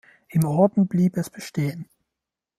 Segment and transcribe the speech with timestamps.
[0.29, 1.87] Im Orden blieb es bestehen.